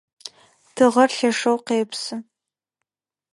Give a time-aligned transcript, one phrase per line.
[0.75, 2.15] Тыгъэр лъэшэу къепсы.